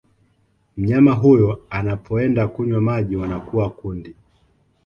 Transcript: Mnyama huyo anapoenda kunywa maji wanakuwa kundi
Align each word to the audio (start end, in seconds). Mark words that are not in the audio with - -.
Mnyama 0.77 1.11
huyo 1.11 1.59
anapoenda 1.69 2.47
kunywa 2.47 2.81
maji 2.81 3.15
wanakuwa 3.15 3.69
kundi 3.69 4.15